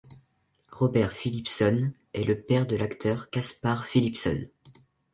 Robert 0.71 1.13
Phillipson 1.13 1.91
est 2.15 2.23
le 2.23 2.41
père 2.41 2.65
de 2.65 2.75
l'acteur 2.75 3.29
Caspar 3.29 3.85
Phillipson. 3.85 4.47